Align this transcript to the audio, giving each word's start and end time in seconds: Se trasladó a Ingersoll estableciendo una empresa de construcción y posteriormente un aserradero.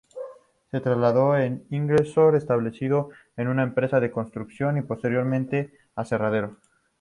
Se 0.71 0.81
trasladó 0.81 1.31
a 1.33 1.45
Ingersoll 1.45 2.35
estableciendo 2.35 3.11
una 3.37 3.61
empresa 3.61 3.99
de 3.99 4.09
construcción 4.09 4.79
y 4.79 4.81
posteriormente 4.81 5.73
un 5.73 5.77
aserradero. 5.97 6.57